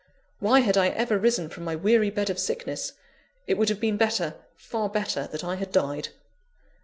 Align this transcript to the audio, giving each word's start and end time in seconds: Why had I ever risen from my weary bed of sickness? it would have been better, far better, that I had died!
Why 0.39 0.61
had 0.61 0.77
I 0.77 0.87
ever 0.87 1.19
risen 1.19 1.47
from 1.47 1.63
my 1.63 1.75
weary 1.75 2.09
bed 2.09 2.31
of 2.31 2.39
sickness? 2.39 2.93
it 3.45 3.55
would 3.55 3.69
have 3.69 3.79
been 3.79 3.97
better, 3.97 4.33
far 4.55 4.89
better, 4.89 5.27
that 5.27 5.43
I 5.43 5.57
had 5.57 5.71
died! 5.71 6.09